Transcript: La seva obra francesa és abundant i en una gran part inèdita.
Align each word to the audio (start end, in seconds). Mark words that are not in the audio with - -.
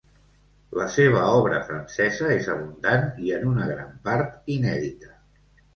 La 0.79 0.87
seva 0.95 1.19
obra 1.41 1.59
francesa 1.69 2.31
és 2.39 2.49
abundant 2.55 3.07
i 3.27 3.39
en 3.39 3.47
una 3.53 3.69
gran 3.75 3.95
part 4.11 4.53
inèdita. 4.57 5.17